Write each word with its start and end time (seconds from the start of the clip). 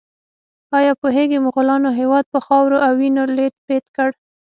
ایا 0.77 0.93
پوهیږئ 1.01 1.37
مغولانو 1.45 1.89
هېواد 1.99 2.25
په 2.33 2.39
خاورو 2.45 2.77
او 2.85 2.91
وینو 2.99 3.23
لیت 3.35 3.55
پیت 3.67 3.85
کړ؟ 3.95 4.09